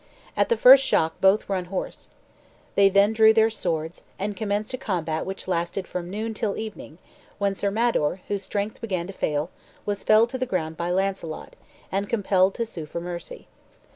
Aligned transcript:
At 0.35 0.49
the 0.49 0.57
first 0.57 0.83
shock 0.83 1.21
both 1.21 1.47
were 1.47 1.55
unhorsed. 1.57 2.09
They 2.73 2.89
then 2.89 3.13
drew 3.13 3.35
their 3.35 3.51
swords, 3.51 4.01
and 4.17 4.35
commenced 4.35 4.73
a 4.73 4.77
combat 4.79 5.27
which 5.27 5.47
lasted 5.47 5.85
from 5.85 6.09
noon 6.09 6.33
till 6.33 6.57
evening, 6.57 6.97
when 7.37 7.53
Sir 7.53 7.69
Mador, 7.69 8.19
whose 8.27 8.41
strength 8.41 8.81
began 8.81 9.05
to 9.05 9.13
fail, 9.13 9.51
was 9.85 10.01
felled 10.01 10.31
to 10.31 10.39
the 10.39 10.47
ground 10.47 10.75
by 10.75 10.89
Launcelot, 10.89 11.55
and 11.91 12.09
compelled 12.09 12.55
to 12.55 12.65
sue 12.65 12.87
for 12.87 12.99
mercy. 12.99 13.47